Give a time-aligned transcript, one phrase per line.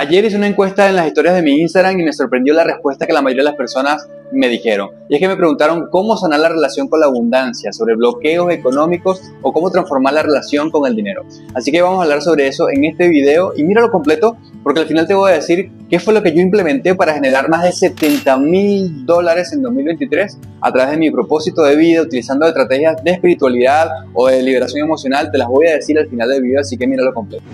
[0.00, 3.06] Ayer hice una encuesta en las historias de mi Instagram y me sorprendió la respuesta
[3.06, 4.88] que la mayoría de las personas me dijeron.
[5.10, 9.20] Y es que me preguntaron cómo sanar la relación con la abundancia, sobre bloqueos económicos
[9.42, 11.26] o cómo transformar la relación con el dinero.
[11.52, 14.86] Así que vamos a hablar sobre eso en este video y míralo completo porque al
[14.86, 17.72] final te voy a decir qué fue lo que yo implementé para generar más de
[17.72, 23.10] 70 mil dólares en 2023 a través de mi propósito de vida utilizando estrategias de
[23.10, 25.30] espiritualidad o de liberación emocional.
[25.30, 27.44] Te las voy a decir al final del video, así que míralo completo.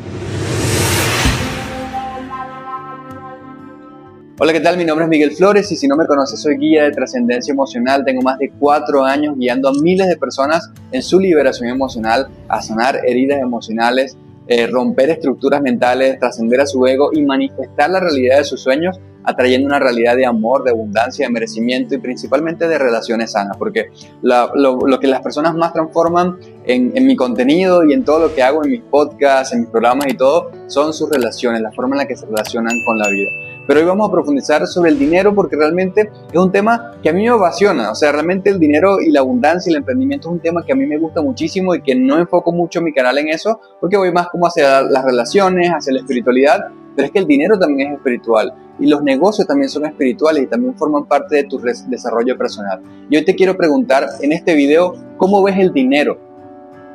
[4.38, 4.76] Hola, ¿qué tal?
[4.76, 8.04] Mi nombre es Miguel Flores y si no me conoces soy guía de trascendencia emocional.
[8.04, 12.60] Tengo más de cuatro años guiando a miles de personas en su liberación emocional, a
[12.60, 18.36] sanar heridas emocionales, eh, romper estructuras mentales, trascender a su ego y manifestar la realidad
[18.36, 22.78] de sus sueños atrayendo una realidad de amor, de abundancia, de merecimiento y principalmente de
[22.78, 23.90] relaciones sanas, porque
[24.22, 28.44] lo, que las personas más transforman en, en, mi contenido y en todo lo que
[28.44, 31.98] hago en mis podcasts, en mis programas y todo, son sus relaciones, la forma en
[31.98, 33.55] la que se relacionan con la vida.
[33.66, 37.12] Pero hoy vamos a profundizar sobre el dinero porque realmente es un tema que a
[37.12, 37.90] mí me apasiona.
[37.90, 40.72] O sea, realmente el dinero y la abundancia y el emprendimiento es un tema que
[40.72, 43.96] a mí me gusta muchísimo y que no enfoco mucho mi canal en eso porque
[43.96, 46.60] voy más como hacia las relaciones, hacia la espiritualidad.
[46.94, 50.46] Pero es que el dinero también es espiritual y los negocios también son espirituales y
[50.46, 52.80] también forman parte de tu desarrollo personal.
[53.10, 56.18] Y hoy te quiero preguntar en este video, ¿cómo ves el dinero?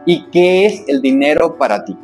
[0.05, 1.97] ¿Y qué es el dinero para ti?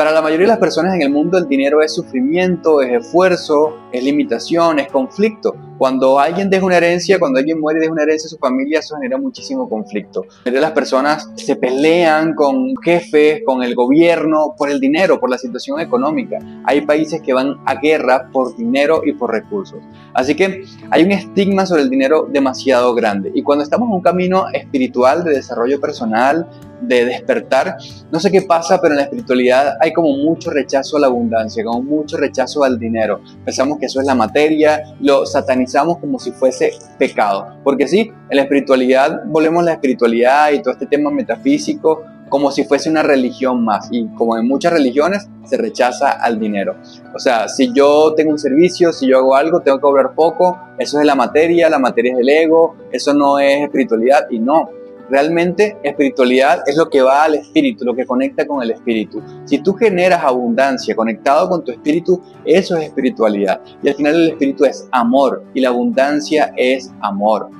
[0.00, 3.76] Para la mayoría de las personas en el mundo el dinero es sufrimiento, es esfuerzo,
[3.92, 5.54] es limitación, es conflicto.
[5.76, 8.78] Cuando alguien deja una herencia, cuando alguien muere y deja una herencia a su familia,
[8.78, 10.24] eso genera muchísimo conflicto.
[10.46, 15.80] Las personas se pelean con jefes, con el gobierno, por el dinero, por la situación
[15.80, 16.38] económica.
[16.64, 19.80] Hay países que van a guerra por dinero y por recursos.
[20.14, 23.32] Así que hay un estigma sobre el dinero demasiado grande.
[23.34, 26.48] Y cuando estamos en un camino espiritual de desarrollo personal,
[26.80, 27.76] de despertar.
[28.10, 31.64] No sé qué pasa, pero en la espiritualidad hay como mucho rechazo a la abundancia,
[31.64, 33.20] como mucho rechazo al dinero.
[33.44, 37.46] Pensamos que eso es la materia, lo satanizamos como si fuese pecado.
[37.64, 42.50] Porque sí, en la espiritualidad, volvemos a la espiritualidad y todo este tema metafísico como
[42.52, 43.88] si fuese una religión más.
[43.90, 46.76] Y como en muchas religiones, se rechaza al dinero.
[47.14, 50.58] O sea, si yo tengo un servicio, si yo hago algo, tengo que cobrar poco,
[50.78, 54.28] eso es la materia, la materia es el ego, eso no es espiritualidad.
[54.30, 54.70] Y no,
[55.10, 59.20] Realmente espiritualidad es lo que va al espíritu, lo que conecta con el espíritu.
[59.44, 63.60] Si tú generas abundancia conectado con tu espíritu, eso es espiritualidad.
[63.82, 67.50] Y al final el espíritu es amor y la abundancia es amor.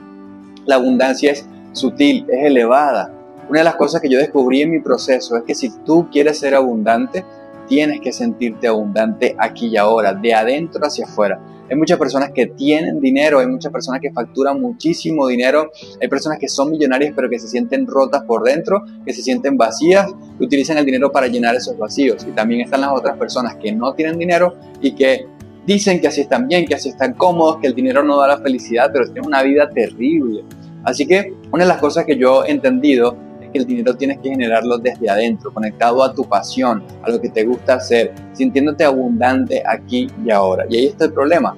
[0.64, 3.12] La abundancia es sutil, es elevada.
[3.48, 6.38] Una de las cosas que yo descubrí en mi proceso es que si tú quieres
[6.38, 7.24] ser abundante,
[7.66, 11.40] tienes que sentirte abundante aquí y ahora, de adentro hacia afuera.
[11.70, 15.70] Hay muchas personas que tienen dinero, hay muchas personas que facturan muchísimo dinero,
[16.00, 19.56] hay personas que son millonarias pero que se sienten rotas por dentro, que se sienten
[19.56, 22.26] vacías y utilizan el dinero para llenar esos vacíos.
[22.28, 25.26] Y también están las otras personas que no tienen dinero y que
[25.64, 28.38] dicen que así están bien, que así están cómodos, que el dinero no da la
[28.38, 30.42] felicidad, pero tienen una vida terrible.
[30.82, 33.16] Así que una de las cosas que yo he entendido
[33.50, 37.28] que el dinero tienes que generarlo desde adentro, conectado a tu pasión, a lo que
[37.28, 40.64] te gusta hacer, sintiéndote abundante aquí y ahora.
[40.68, 41.56] Y ahí está el problema.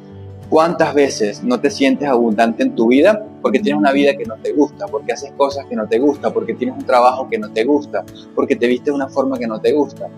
[0.49, 4.37] ¿Cuántas veces no te sientes abundante en tu vida porque tienes una vida que no
[4.37, 7.51] te gusta, porque haces cosas que no te gusta, porque tienes un trabajo que no
[7.51, 8.05] te gusta,
[8.35, 10.09] porque te viste de una forma que no te gusta?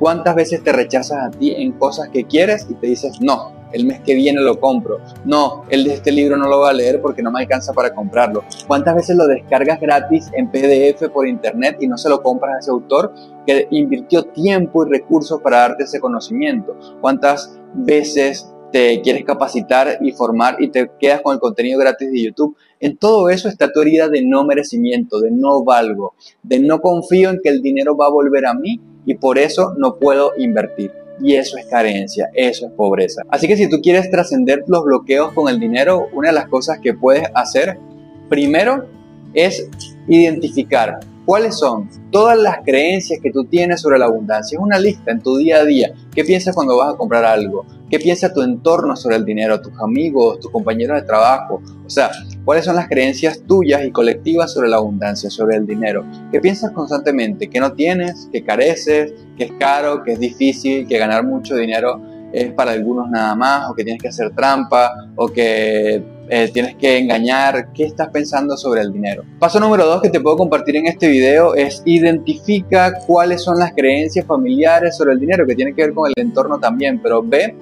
[0.00, 3.84] ¿Cuántas veces te rechazas a ti en cosas que quieres y te dices, no, el
[3.84, 5.00] mes que viene lo compro.
[5.24, 7.94] No, el de este libro no lo voy a leer porque no me alcanza para
[7.94, 8.44] comprarlo.
[8.66, 12.58] ¿Cuántas veces lo descargas gratis en PDF por internet y no se lo compras a
[12.60, 13.12] ese autor
[13.46, 16.76] que invirtió tiempo y recursos para darte ese conocimiento?
[17.00, 22.24] ¿Cuántas veces te quieres capacitar y formar y te quedas con el contenido gratis de
[22.24, 22.56] YouTube.
[22.80, 27.30] En todo eso está tu herida de no merecimiento, de no valgo, de no confío
[27.30, 31.03] en que el dinero va a volver a mí y por eso no puedo invertir
[31.20, 33.22] y eso es carencia, eso es pobreza.
[33.28, 36.78] Así que si tú quieres trascender los bloqueos con el dinero, una de las cosas
[36.80, 37.78] que puedes hacer
[38.28, 38.86] primero
[39.32, 39.68] es
[40.08, 44.56] identificar cuáles son todas las creencias que tú tienes sobre la abundancia.
[44.56, 45.92] Es una lista en tu día a día.
[46.14, 47.64] ¿Qué piensas cuando vas a comprar algo?
[47.90, 49.60] ¿Qué piensa tu entorno sobre el dinero?
[49.60, 51.62] ¿Tus amigos, tus compañeros de trabajo?
[51.84, 52.10] O sea,
[52.44, 56.04] ¿cuáles son las creencias tuyas y colectivas sobre la abundancia, sobre el dinero?
[56.30, 57.48] ¿Qué piensas constantemente?
[57.48, 58.28] ¿Que no tienes?
[58.30, 59.12] ¿Que careces?
[59.36, 60.02] ¿Que es caro?
[60.02, 60.86] ¿Que es difícil?
[60.86, 62.00] ¿Que ganar mucho dinero
[62.32, 63.70] es para algunos nada más?
[63.70, 64.92] ¿O que tienes que hacer trampa?
[65.16, 67.72] ¿O que eh, tienes que engañar?
[67.72, 69.24] ¿Qué estás pensando sobre el dinero?
[69.38, 73.72] Paso número dos que te puedo compartir en este video es identifica cuáles son las
[73.72, 77.54] creencias familiares sobre el dinero, que tiene que ver con el entorno también, pero ve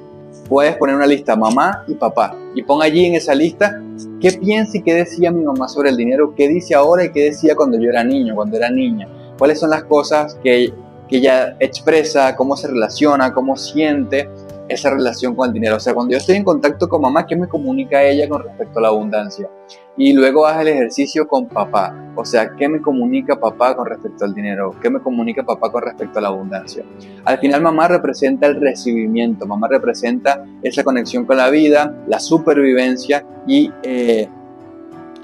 [0.49, 3.81] puedes poner una lista mamá y papá y pon allí en esa lista
[4.21, 7.25] qué piensa y qué decía mi mamá sobre el dinero, qué dice ahora y qué
[7.25, 9.09] decía cuando yo era niño, cuando era niña,
[9.39, 10.73] cuáles son las cosas que,
[11.09, 14.29] que ella expresa, cómo se relaciona, cómo siente
[14.73, 15.77] esa relación con el dinero.
[15.77, 18.79] O sea, cuando yo estoy en contacto con mamá, ¿qué me comunica ella con respecto
[18.79, 19.49] a la abundancia?
[19.97, 21.95] Y luego haz el ejercicio con papá.
[22.17, 24.75] O sea, ¿qué me comunica papá con respecto al dinero?
[24.81, 26.85] ¿Qué me comunica papá con respecto a la abundancia?
[27.25, 33.25] Al final mamá representa el recibimiento, mamá representa esa conexión con la vida, la supervivencia
[33.47, 34.29] y eh,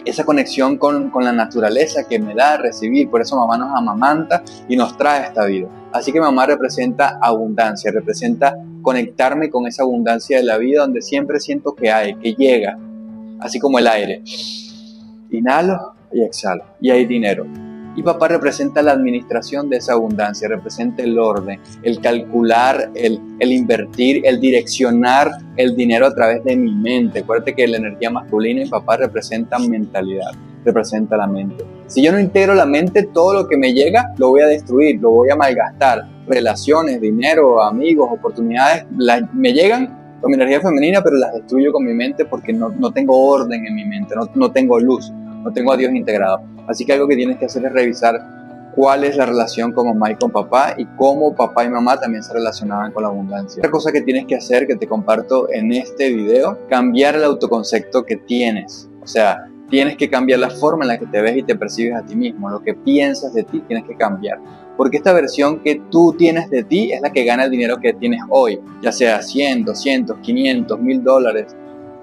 [0.04, 3.10] esa conexión con, con, la naturaleza que me da recibir.
[3.10, 5.68] Por eso mamá nos amamanta y nos trae esta vida.
[5.92, 11.40] Así que mamá representa abundancia, representa conectarme con esa abundancia de la vida donde siempre
[11.40, 12.78] siento que hay, que llega,
[13.40, 14.22] así como el aire.
[15.30, 16.64] Inhalo y exhalo.
[16.80, 17.46] Y hay dinero.
[17.98, 24.22] Y papá representa la administración de esa abundancia, representa el orden, el calcular, el, invertir,
[24.24, 27.18] el direccionar el dinero a través de mi mente.
[27.18, 30.30] Acuérdate que la energía masculina y papá representan mentalidad,
[30.64, 31.64] representa la mente.
[31.88, 35.00] Si yo no integro la mente, todo lo que me llega lo voy a destruir,
[35.00, 36.08] lo voy a malgastar.
[36.28, 38.86] Relaciones, dinero, amigos, oportunidades,
[39.32, 42.92] me llegan con mi energía femenina, pero las destruyo con mi mente porque no, no
[42.92, 45.12] tengo orden en mi mente, no, no, tengo luz,
[45.48, 46.40] no tengo a Dios integrado.
[46.66, 48.20] Así que algo que tienes que hacer es revisar
[48.74, 52.22] cuál es la relación con mamá y con papá y cómo papá y mamá también
[52.22, 53.60] se relacionaban con la abundancia.
[53.60, 58.04] Otra cosa que tienes que hacer, que te comparto en este video, cambiar el autoconcepto
[58.04, 58.88] que tienes.
[59.02, 61.96] O sea, tienes que cambiar la forma en la que te ves y te percibes
[61.96, 62.50] a ti mismo.
[62.50, 64.38] Lo que piensas de ti tienes que cambiar
[64.78, 67.92] porque esta versión que tú tienes de ti es la que gana el dinero que
[67.94, 71.56] tienes hoy, ya sea 100, 200, 500, 1000 dólares,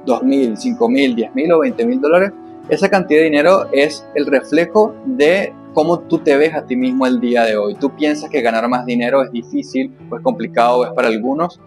[0.05, 2.31] 2000, 5000, 10000 o 20 mil dólares.
[2.69, 7.05] Esa cantidad de dinero es el reflejo de cómo tú te ves a ti mismo
[7.05, 7.75] el día de hoy.
[7.75, 11.59] Tú piensas que ganar más dinero es difícil o es complicado es para algunos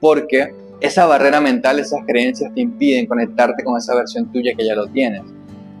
[0.00, 4.74] porque esa barrera mental, esas creencias te impiden conectarte con esa versión tuya que ya
[4.74, 5.22] lo tienes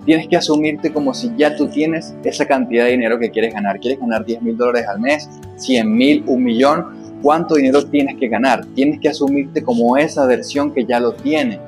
[0.04, 3.78] tienes que asumirte como si ya tú tienes esa cantidad de dinero que quieres ganar.
[3.80, 5.28] ¿Quieres ganar 10 mil dólares al mes?
[5.56, 6.24] ¿100 mil?
[6.26, 7.20] ¿Un millón?
[7.22, 8.64] ¿Cuánto dinero tienes que ganar?
[8.74, 11.60] Tienes que asumirte como esa versión que ya lo tiene.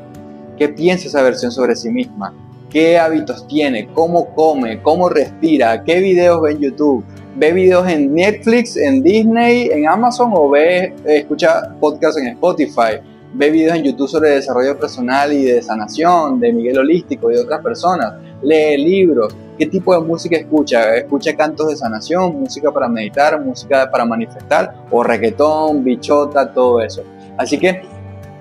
[0.59, 2.33] ¿Qué piensa esa versión sobre sí misma?
[2.73, 3.89] ¿Qué hábitos tiene?
[3.93, 4.81] ¿Cómo come?
[4.81, 5.85] ¿Cómo respira?
[5.85, 7.05] ¿Qué videos ve en YouTube?
[7.37, 13.01] ¿Ve videos en Netflix, en Disney, en Amazon o ve, escucha podcasts en Spotify?
[13.35, 17.41] ve videos en YouTube sobre desarrollo personal y de sanación, de Miguel Holístico y de
[17.41, 22.89] otras personas, lee libros, qué tipo de música escucha, escucha cantos de sanación, música para
[22.89, 27.03] meditar, música para manifestar, o reggaetón, bichota, todo eso.
[27.39, 27.83] Así que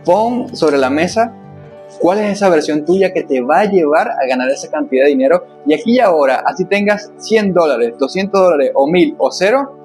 [0.03, 1.33] pon sobre la mesa
[1.99, 5.09] cuál es esa versión tuya que te va a llevar a ganar esa cantidad de
[5.09, 9.77] dinero y aquí y ahora, así tengas 100 dólares, 200 dólares o 1000 o cero,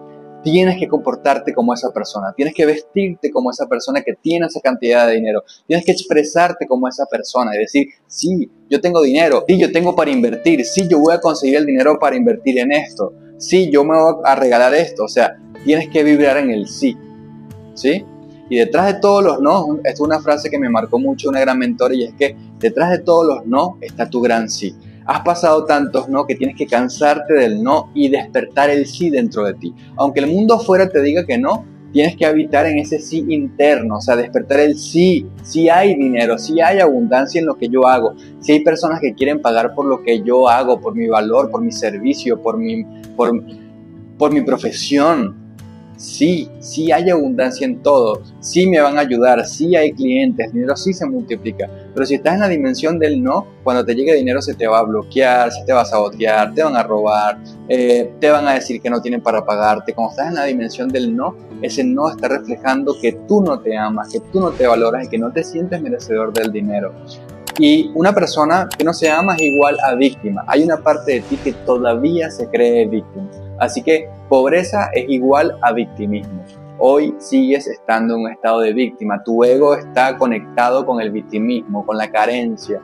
[0.43, 4.61] tienes que comportarte como esa persona, tienes que vestirte como esa persona que tiene esa
[4.61, 9.45] cantidad de dinero, tienes que expresarte como esa persona y decir, sí, yo tengo dinero,
[9.49, 12.71] sí, yo tengo para invertir, sí, yo voy a conseguir el dinero para invertir en
[12.71, 16.69] esto, sí, yo me voy a regalar esto, o sea, tienes que vibrar en el
[16.69, 16.97] sí,
[17.75, 18.05] ¿sí?
[18.49, 21.59] Y detrás de todos los no, es una frase que me marcó mucho una gran
[21.59, 24.75] mentora y es que detrás de todos los no está tu gran sí.
[25.05, 29.45] Has pasado tantos no que tienes que cansarte del no y despertar el sí dentro
[29.45, 29.75] de ti.
[29.97, 33.97] Aunque el mundo afuera te diga que no, tienes que habitar en ese sí interno,
[33.97, 35.27] o sea, despertar el sí.
[35.43, 39.15] Si hay dinero, si hay abundancia en lo que yo hago, si hay personas que
[39.15, 42.85] quieren pagar por lo que yo hago, por mi valor, por mi servicio, por mi,
[43.17, 43.33] por,
[44.19, 45.46] por mi profesión,
[45.97, 50.77] sí, sí hay abundancia en todo, sí me van a ayudar, sí hay clientes, dinero
[50.77, 51.69] sí se multiplica.
[51.95, 54.81] Pero si estás en la dimensión del no, cuando te llegue dinero se te va
[54.81, 57.39] a bloquear, se te va a sabotear, te van a robar,
[57.69, 59.95] eh, te van a decir que no tienen para pagarte.
[59.95, 63.77] Cuando estás en la dimensión del no, ese no está reflejando que tú no te
[63.77, 66.93] amas, que tú no te valoras y que no te sientes merecedor del dinero.
[67.59, 70.45] Y una persona que no se ama es igual a víctima.
[70.47, 73.31] Hay una parte de ti que todavía se cree víctima.
[73.59, 76.43] Así que pobreza es igual a victimismo.
[76.79, 79.23] Hoy sigues estando en un estado de víctima.
[79.25, 82.83] Tu ego está conectado con el victimismo, con la carencia.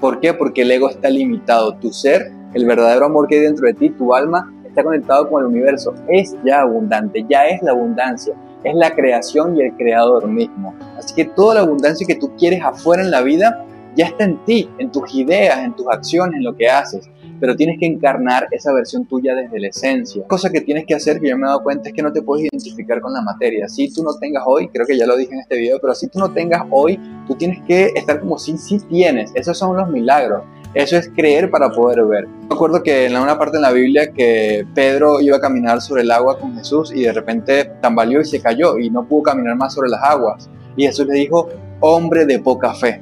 [0.00, 0.34] ¿Por qué?
[0.34, 1.74] Porque el ego está limitado.
[1.76, 5.42] Tu ser, el verdadero amor que hay dentro de ti, tu alma, está conectado con
[5.42, 5.94] el universo.
[6.06, 8.34] Es ya abundante, ya es la abundancia.
[8.62, 10.74] Es la creación y el creador mismo.
[10.96, 13.64] Así que toda la abundancia que tú quieres afuera en la vida
[13.96, 17.08] ya está en ti, en tus ideas, en tus acciones, en lo que haces
[17.40, 20.24] pero tienes que encarnar esa versión tuya desde la esencia.
[20.26, 22.22] Cosa que tienes que hacer, que yo me he dado cuenta, es que no te
[22.22, 23.68] puedes identificar con la materia.
[23.68, 26.08] Si tú no tengas hoy, creo que ya lo dije en este video, pero si
[26.08, 29.32] tú no tengas hoy, tú tienes que estar como si sí tienes.
[29.34, 30.42] Esos son los milagros.
[30.74, 32.28] Eso es creer para poder ver.
[32.28, 36.02] Me acuerdo que en una parte en la Biblia que Pedro iba a caminar sobre
[36.02, 39.56] el agua con Jesús y de repente tambaleó y se cayó y no pudo caminar
[39.56, 40.50] más sobre las aguas.
[40.76, 41.48] Y Jesús le dijo,
[41.80, 43.00] hombre de poca fe.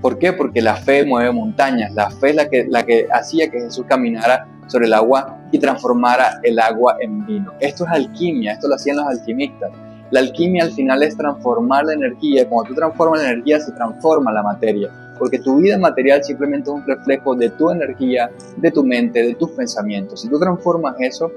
[0.00, 0.32] ¿Por qué?
[0.32, 3.84] Porque la fe mueve montañas, la fe es la que, la que hacía que Jesús
[3.88, 7.52] caminara sobre el agua y transformara el agua en vino.
[7.58, 9.70] Esto es alquimia, esto lo hacían los alquimistas.
[10.10, 12.48] La alquimia al final es transformar la energía.
[12.48, 14.90] Cuando tú transformas la energía, se transforma la materia.
[15.18, 19.34] Porque tu vida material simplemente es un reflejo de tu energía, de tu mente, de
[19.34, 20.22] tus pensamientos.
[20.22, 21.30] Si tú transformas eso,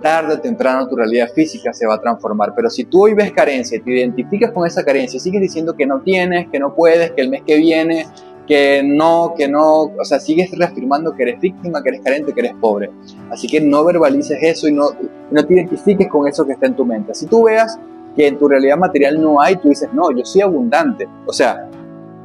[0.00, 2.52] tarde o temprano tu realidad física se va a transformar.
[2.54, 6.00] Pero si tú hoy ves carencia, te identificas con esa carencia, sigues diciendo que no
[6.00, 8.06] tienes, que no puedes, que el mes que viene,
[8.46, 12.40] que no, que no, o sea, sigues reafirmando que eres víctima, que eres carente, que
[12.40, 12.90] eres pobre.
[13.30, 14.90] Así que no verbalices eso y no,
[15.30, 17.14] no te identifiques con eso que está en tu mente.
[17.14, 17.78] Si tú veas
[18.14, 21.08] que en tu realidad material no hay, tú dices, no, yo soy abundante.
[21.26, 21.68] O sea,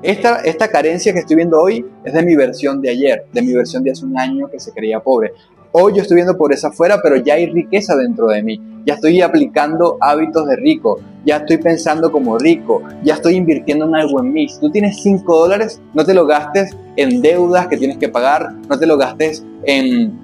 [0.02, 3.54] esta, esta carencia que estoy viendo hoy es de mi versión de ayer, de mi
[3.54, 5.34] versión de hace un año que se creía pobre.
[5.72, 8.60] Hoy yo estoy viendo pobreza afuera, pero ya hay riqueza dentro de mí.
[8.88, 11.00] Ya estoy aplicando hábitos de rico.
[11.26, 12.82] Ya estoy pensando como rico.
[13.04, 14.50] Ya estoy invirtiendo en algo en mí.
[14.50, 18.52] Si tú tienes 5 dólares, no te lo gastes en deudas que tienes que pagar.
[18.68, 20.20] No te lo gastes en,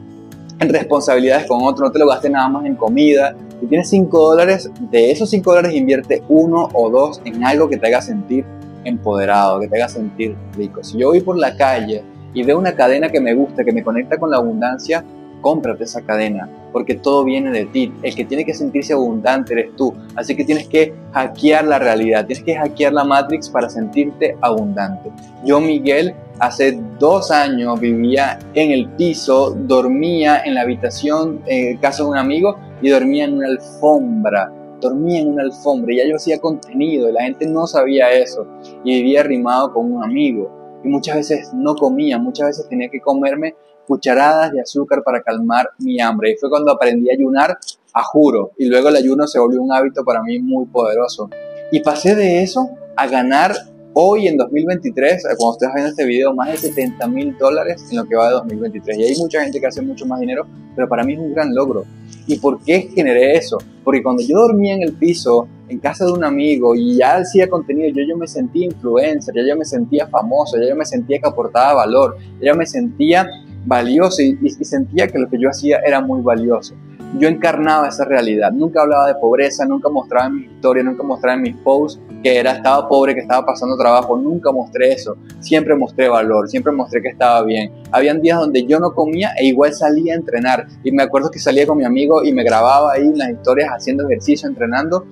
[0.60, 1.86] en responsabilidades con otro.
[1.86, 3.36] No te lo gastes nada más en comida.
[3.62, 7.78] Si tienes 5 dólares, de esos 5 dólares invierte uno o dos en algo que
[7.78, 8.46] te haga sentir
[8.84, 10.84] empoderado, que te haga sentir rico.
[10.84, 13.84] Si yo voy por la calle y veo una cadena que me gusta, que me
[13.84, 15.06] conecta con la abundancia,
[15.46, 17.94] cómprate esa cadena, porque todo viene de ti.
[18.02, 19.94] El que tiene que sentirse abundante eres tú.
[20.16, 25.12] Así que tienes que hackear la realidad, tienes que hackear la Matrix para sentirte abundante.
[25.44, 32.02] Yo, Miguel, hace dos años vivía en el piso, dormía en la habitación en casa
[32.02, 34.52] de un amigo y dormía en una alfombra.
[34.82, 38.48] Dormía en una alfombra y ya yo hacía contenido y la gente no sabía eso.
[38.84, 40.82] Y vivía arrimado con un amigo.
[40.84, 43.54] Y muchas veces no comía, muchas veces tenía que comerme
[43.86, 46.32] cucharadas de azúcar para calmar mi hambre.
[46.32, 47.58] Y fue cuando aprendí a ayunar
[47.94, 48.52] a juro.
[48.58, 51.30] Y luego el ayuno se volvió un hábito para mí muy poderoso.
[51.72, 53.54] Y pasé de eso a ganar
[53.98, 57.98] hoy en 2023, eh, cuando estés viendo este video, más de 70 mil dólares en
[57.98, 58.98] lo que va de 2023.
[58.98, 61.56] Y hay mucha gente que hace mucho más dinero, pero para mí es un gran
[61.56, 61.86] logro.
[62.28, 63.58] ¿Y por qué generé eso?
[63.86, 67.50] Porque cuando yo dormía en el piso, en casa de un amigo, y ya hacía
[67.50, 71.20] contenido, yo, yo me sentía influencer, ya yo me sentía famoso, ya yo me sentía
[71.20, 73.30] que aportaba valor, ya yo me sentía
[73.66, 76.76] valioso y, sentía que lo que yo hacía era muy valioso.
[77.18, 81.36] Yo encarnaba esa realidad, nunca hablaba de pobreza, nunca mostraba en mis historias, nunca mostraba
[81.36, 85.76] en mis posts que era, estaba pobre, que estaba pasando trabajo, nunca mostré eso, siempre
[85.76, 87.72] mostré valor, siempre mostré que estaba bien.
[87.92, 91.40] Habían días donde yo no comía e igual salía a entrenar y me acuerdo que
[91.40, 95.06] salía con mi amigo y me grababa ahí las historias haciendo ejercicio, entrenando.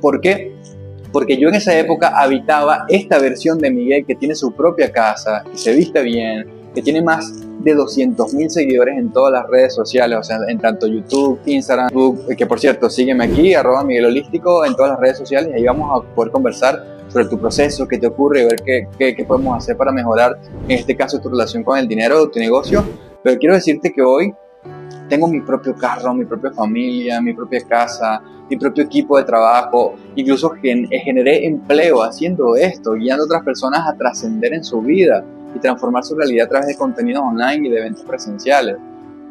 [0.00, 0.52] ¿Por qué?
[1.12, 5.44] Porque yo en esa época habitaba esta versión de Miguel que tiene su propia casa,
[5.50, 10.18] que se viste bien, que tiene más de 200.000 seguidores en todas las redes sociales,
[10.18, 14.64] o sea, en tanto YouTube, Instagram, Facebook, que por cierto, sígueme aquí, arroba Miguel Holístico
[14.64, 17.98] en todas las redes sociales y ahí vamos a poder conversar sobre tu proceso, qué
[17.98, 21.64] te ocurre ver qué, qué, qué podemos hacer para mejorar, en este caso, tu relación
[21.64, 22.84] con el dinero, tu negocio.
[23.22, 24.32] Pero quiero decirte que hoy
[25.10, 29.96] tengo mi propio carro, mi propia familia, mi propia casa, mi propio equipo de trabajo,
[30.14, 35.24] incluso generé empleo haciendo esto, guiando a otras personas a trascender en su vida
[35.54, 38.76] y transformar su realidad a través de contenidos online y de eventos presenciales.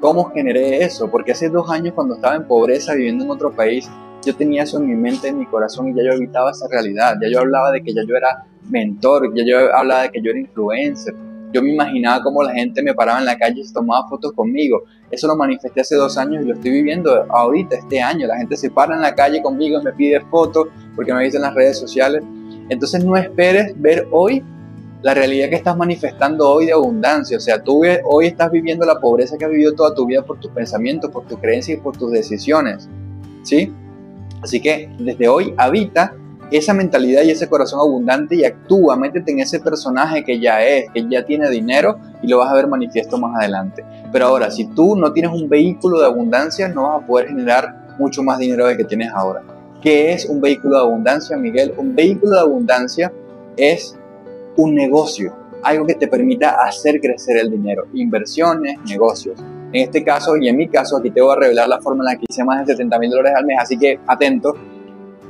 [0.01, 1.09] ¿Cómo generé eso?
[1.09, 3.89] Porque hace dos años cuando estaba en pobreza viviendo en otro país,
[4.25, 7.15] yo tenía eso en mi mente, en mi corazón y ya yo habitaba esa realidad.
[7.21, 10.31] Ya yo hablaba de que ya yo era mentor, ya yo hablaba de que yo
[10.31, 11.13] era influencer.
[11.51, 14.33] Yo me imaginaba cómo la gente me paraba en la calle y se tomaba fotos
[14.33, 14.83] conmigo.
[15.09, 18.27] Eso lo manifesté hace dos años y lo estoy viviendo ahorita, este año.
[18.27, 21.37] La gente se para en la calle conmigo y me pide fotos porque me dice
[21.37, 22.23] en las redes sociales.
[22.69, 24.43] Entonces no esperes ver hoy
[25.01, 27.37] la realidad que estás manifestando hoy de abundancia.
[27.37, 30.39] O sea, tú hoy estás viviendo la pobreza que has vivido toda tu vida por
[30.39, 32.87] tus pensamientos, por tus creencias y por tus decisiones.
[33.43, 33.73] ¿Sí?
[34.41, 36.13] Así que desde hoy habita
[36.57, 40.89] esa mentalidad y ese corazón abundante y actúa, métete en ese personaje que ya es,
[40.91, 43.83] que ya tiene dinero y lo vas a ver manifiesto más adelante.
[44.11, 47.95] Pero ahora, si tú no tienes un vehículo de abundancia, no vas a poder generar
[47.99, 49.41] mucho más dinero del que tienes ahora.
[49.81, 51.73] ¿Qué es un vehículo de abundancia, Miguel?
[51.77, 53.13] Un vehículo de abundancia
[53.55, 53.97] es
[54.57, 59.39] un negocio, algo que te permita hacer crecer el dinero, inversiones, negocios.
[59.71, 62.05] En este caso y en mi caso, aquí te voy a revelar la forma en
[62.05, 64.55] la que hice más de 70 mil dólares al mes, así que atento.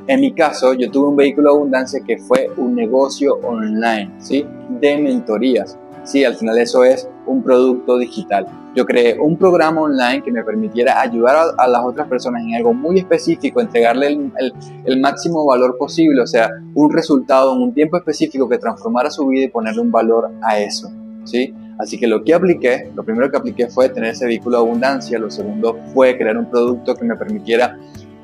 [0.10, 4.44] En mi caso, yo tuve un vehículo de abundancia que fue un negocio online, ¿sí?
[4.82, 5.78] De mentorías.
[6.04, 8.48] Sí, al final eso es un producto digital.
[8.76, 12.74] Yo creé un programa online que me permitiera ayudar a, las otras personas en algo
[12.74, 17.96] muy específico, entregarle el, el, máximo valor posible, o sea, un resultado en un tiempo
[17.96, 20.92] específico que transformara su vida y ponerle un valor a eso,
[21.24, 21.54] ¿sí?
[21.78, 25.20] Así que lo que apliqué, lo primero que apliqué fue tener ese vehículo de abundancia,
[25.20, 27.78] lo segundo fue crear un producto que me permitiera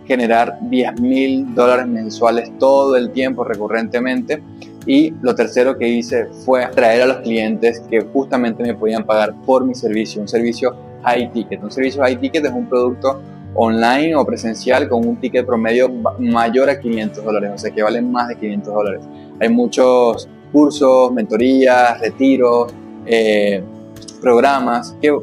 [0.06, 4.42] generar 10 mil dólares mensuales todo el tiempo recurrentemente
[4.86, 9.34] y lo tercero que hice fue atraer a los clientes que justamente me podían pagar
[9.46, 11.64] por mi servicio, un servicio high ticket.
[11.64, 13.22] Un servicio high ticket es un producto
[13.56, 18.12] online o presencial con un ticket promedio mayor a 500 dólares, o sea que valen
[18.12, 19.02] más de 500 dólares.
[19.40, 22.74] Hay muchos cursos, mentorías, retiros,
[23.06, 23.64] eh,
[24.22, 25.18] programas que,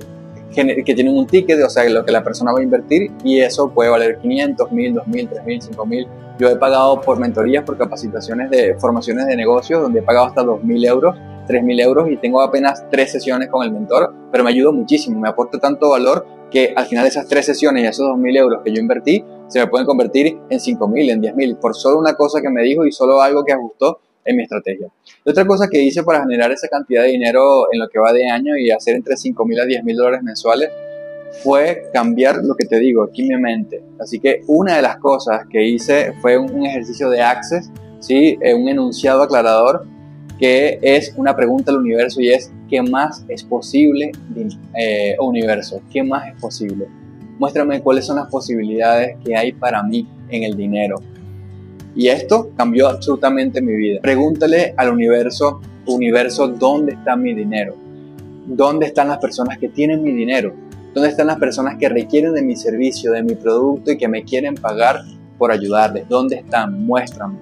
[0.52, 3.71] que, tienen un ticket, o sea, lo que la persona va a invertir y eso
[3.71, 6.09] puede valer 500, 1000, 2000, 3000, 5000.
[6.38, 10.42] Yo he pagado por mentorías, por capacitaciones de formaciones de negocios, donde he pagado hasta
[10.42, 11.16] 2000 euros,
[11.47, 15.28] 3000 euros y tengo apenas tres sesiones con el mentor, pero me ayuda muchísimo, me
[15.28, 18.80] aporta tanto valor que al final esas tres sesiones y esos 2.000 euros que yo
[18.80, 22.62] invertí se me pueden convertir en 5.000, en 10.000, por solo una cosa que me
[22.62, 24.88] dijo y solo algo que ajustó en mi estrategia.
[25.24, 28.28] Otra cosa que hice para generar esa cantidad de dinero en lo que va de
[28.28, 30.70] año y hacer entre 5.000 a 10.000 dólares mensuales
[31.42, 33.82] fue cambiar lo que te digo aquí en mi mente.
[33.98, 38.38] Así que una de las cosas que hice fue un ejercicio de access, ¿sí?
[38.40, 39.86] Eh, un enunciado aclarador
[40.38, 44.12] que es una pregunta al universo y es ¿qué más es posible,
[44.76, 45.80] eh, universo?
[45.90, 46.86] ¿Qué más es posible?
[47.38, 50.96] Muéstrame cuáles son las posibilidades que hay para mí en el dinero.
[51.94, 54.00] Y esto cambió absolutamente mi vida.
[54.02, 57.75] Pregúntale al universo, universo, ¿dónde está mi dinero?
[58.46, 60.54] ¿Dónde están las personas que tienen mi dinero?
[60.94, 64.25] ¿Dónde están las personas que requieren de mi servicio, de mi producto y que me
[64.25, 65.02] quieren pagar
[65.38, 66.08] por ayudarles?
[66.08, 66.84] ¿Dónde están?
[66.84, 67.37] Muéstrame.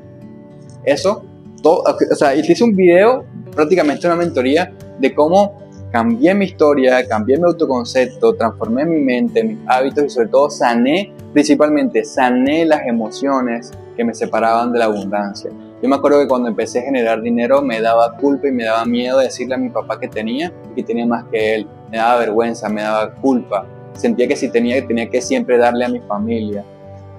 [0.85, 1.25] Eso
[1.63, 7.45] o sea, hice un video, prácticamente una mentoría, de cómo cambié mi historia, cambié mi
[7.45, 14.05] autoconcepto, transformé mi mente, mis hábitos y sobre todo sané, principalmente sané las emociones que
[14.05, 15.51] me separaban de la abundancia.
[15.83, 18.85] Yo me acuerdo que cuando empecé a generar dinero me daba culpa y me daba
[18.85, 21.67] miedo de decirle a mi papá que tenía y que tenía más que él.
[21.91, 23.67] Me daba vergüenza, me daba culpa.
[23.95, 26.65] Sentía que si tenía, tenía que siempre darle a mi familia.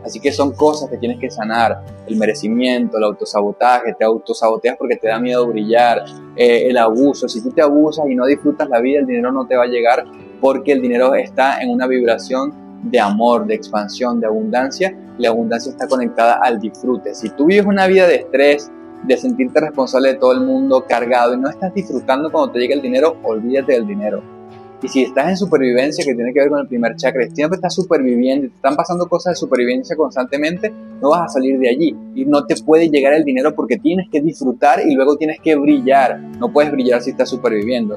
[0.04, 1.84] Así que son cosas que tienes que sanar.
[2.08, 6.04] El merecimiento, el autosabotaje, te autosaboteas porque te da miedo brillar,
[6.36, 7.28] eh, el abuso.
[7.28, 9.68] Si tú te abusas y no disfrutas la vida, el dinero no te va a
[9.68, 10.04] llegar
[10.40, 12.54] porque el dinero está en una vibración
[12.84, 14.98] de amor, de expansión, de abundancia.
[15.18, 17.14] La abundancia está conectada al disfrute.
[17.14, 18.72] Si tú vives una vida de estrés,
[19.04, 22.76] de sentirte responsable de todo el mundo, cargado y no estás disfrutando cuando te llega
[22.76, 24.41] el dinero, olvídate del dinero
[24.84, 27.76] y si estás en supervivencia, que tiene que ver con el primer chakra, siempre estás
[27.76, 31.96] superviviendo te están pasando cosas de supervivencia constantemente, no vas a salir de allí.
[32.16, 35.56] Y no te puede llegar el dinero porque tienes que disfrutar y luego tienes que
[35.56, 36.20] brillar.
[36.40, 37.96] No puedes brillar si estás superviviendo.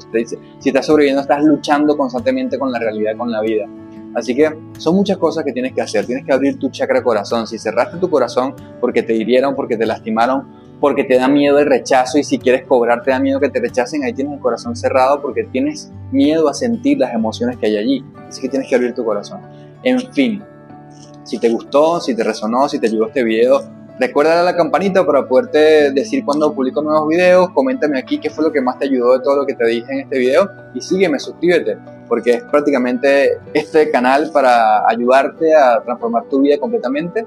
[0.59, 3.66] Si estás sobreviviendo, estás luchando constantemente con la realidad, con la vida.
[4.14, 6.07] Así que son muchas cosas que tienes que hacer.
[6.07, 7.47] Tienes que abrir tu chakra corazón.
[7.47, 11.64] Si cerraste tu corazón porque te hirieron, porque te lastimaron, porque te da miedo el
[11.64, 14.77] rechazo y si quieres cobrar te da miedo que te rechacen, ahí tienes el corazón
[14.77, 18.05] cerrado porque tienes miedo a sentir las emociones que hay allí.
[18.29, 19.40] Así que tienes que abrir tu corazón.
[19.83, 20.42] En fin,
[21.23, 23.62] si te gustó, si te resonó, si te ayudó este video,
[23.99, 28.44] recuerda a la campanita para poderte decir cuando publico nuevos videos, coméntame aquí qué fue
[28.44, 30.83] lo que más te ayudó de todo lo que te dije en este video y
[30.83, 37.25] sígueme, suscríbete, porque es prácticamente este canal para ayudarte a transformar tu vida completamente.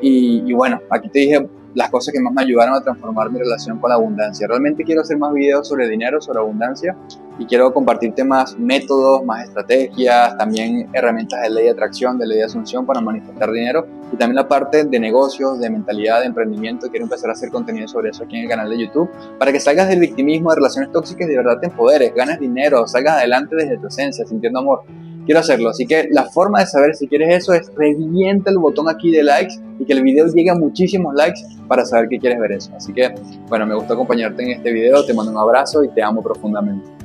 [0.00, 3.38] Y, y bueno, aquí te dije las cosas que más me ayudaron a transformar mi
[3.38, 4.48] relación con la abundancia.
[4.48, 6.96] Realmente quiero hacer más videos sobre dinero, sobre abundancia
[7.38, 12.38] y quiero compartirte más métodos, más estrategias, también herramientas de ley de atracción, de ley
[12.38, 16.88] de asunción para manifestar dinero y también la parte de negocios, de mentalidad, de emprendimiento.
[16.90, 19.60] Quiero empezar a hacer contenido sobre eso aquí en el canal de YouTube para que
[19.60, 23.54] salgas del victimismo de relaciones tóxicas y de verdad te empoderes, ganes dinero, salgas adelante
[23.54, 24.82] desde tu esencia, sintiendo amor
[25.28, 25.68] quiero hacerlo.
[25.68, 29.22] Así que la forma de saber si quieres eso es revienta el botón aquí de
[29.22, 32.72] likes y que el video llegue a muchísimos likes para saber que quieres ver eso.
[32.74, 33.14] Así que,
[33.46, 36.97] bueno, me gustó acompañarte en este video, te mando un abrazo y te amo profundamente.